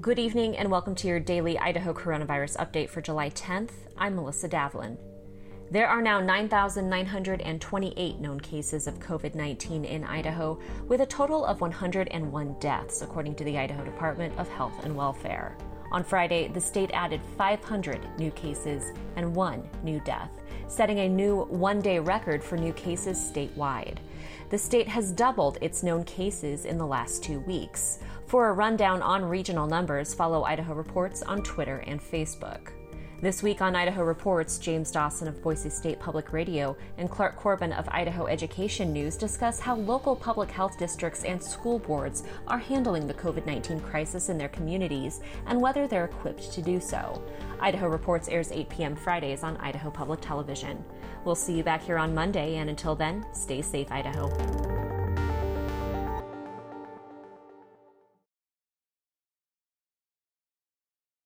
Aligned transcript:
Good 0.00 0.18
evening 0.18 0.56
and 0.56 0.72
welcome 0.72 0.96
to 0.96 1.06
your 1.06 1.20
daily 1.20 1.56
Idaho 1.56 1.94
coronavirus 1.94 2.56
update 2.56 2.88
for 2.88 3.00
July 3.00 3.30
10th. 3.30 3.70
I'm 3.96 4.16
Melissa 4.16 4.48
Davlin. 4.48 4.96
There 5.70 5.86
are 5.86 6.02
now 6.02 6.18
9,928 6.18 8.18
known 8.18 8.40
cases 8.40 8.88
of 8.88 8.98
COVID 8.98 9.36
19 9.36 9.84
in 9.84 10.02
Idaho, 10.02 10.58
with 10.88 11.02
a 11.02 11.06
total 11.06 11.44
of 11.44 11.60
101 11.60 12.56
deaths, 12.58 13.02
according 13.02 13.36
to 13.36 13.44
the 13.44 13.56
Idaho 13.56 13.84
Department 13.84 14.36
of 14.36 14.48
Health 14.48 14.74
and 14.82 14.96
Welfare. 14.96 15.56
On 15.92 16.02
Friday, 16.02 16.48
the 16.48 16.60
state 16.60 16.90
added 16.92 17.20
500 17.38 18.18
new 18.18 18.32
cases 18.32 18.92
and 19.14 19.32
one 19.32 19.62
new 19.84 20.00
death, 20.00 20.40
setting 20.66 20.98
a 20.98 21.08
new 21.08 21.44
one 21.44 21.80
day 21.80 22.00
record 22.00 22.42
for 22.42 22.56
new 22.56 22.72
cases 22.72 23.16
statewide. 23.16 23.98
The 24.50 24.58
state 24.58 24.88
has 24.88 25.12
doubled 25.12 25.58
its 25.60 25.84
known 25.84 26.02
cases 26.02 26.64
in 26.64 26.78
the 26.78 26.86
last 26.86 27.22
two 27.22 27.38
weeks. 27.40 28.00
For 28.34 28.48
a 28.48 28.52
rundown 28.52 29.00
on 29.00 29.24
regional 29.24 29.68
numbers, 29.68 30.12
follow 30.12 30.42
Idaho 30.42 30.74
Reports 30.74 31.22
on 31.22 31.40
Twitter 31.44 31.84
and 31.86 32.00
Facebook. 32.02 32.72
This 33.20 33.44
week 33.44 33.62
on 33.62 33.76
Idaho 33.76 34.02
Reports, 34.02 34.58
James 34.58 34.90
Dawson 34.90 35.28
of 35.28 35.40
Boise 35.40 35.70
State 35.70 36.00
Public 36.00 36.32
Radio 36.32 36.76
and 36.98 37.08
Clark 37.08 37.36
Corbin 37.36 37.72
of 37.72 37.88
Idaho 37.92 38.26
Education 38.26 38.92
News 38.92 39.16
discuss 39.16 39.60
how 39.60 39.76
local 39.76 40.16
public 40.16 40.50
health 40.50 40.76
districts 40.80 41.22
and 41.22 41.40
school 41.40 41.78
boards 41.78 42.24
are 42.48 42.58
handling 42.58 43.06
the 43.06 43.14
COVID 43.14 43.46
19 43.46 43.78
crisis 43.78 44.28
in 44.28 44.36
their 44.36 44.48
communities 44.48 45.20
and 45.46 45.60
whether 45.60 45.86
they're 45.86 46.06
equipped 46.06 46.50
to 46.54 46.60
do 46.60 46.80
so. 46.80 47.22
Idaho 47.60 47.86
Reports 47.86 48.26
airs 48.26 48.50
8 48.50 48.68
p.m. 48.68 48.96
Fridays 48.96 49.44
on 49.44 49.56
Idaho 49.58 49.92
Public 49.92 50.20
Television. 50.20 50.84
We'll 51.24 51.36
see 51.36 51.52
you 51.56 51.62
back 51.62 51.84
here 51.84 51.98
on 51.98 52.12
Monday, 52.12 52.56
and 52.56 52.68
until 52.68 52.96
then, 52.96 53.24
stay 53.32 53.62
safe, 53.62 53.92
Idaho. 53.92 54.83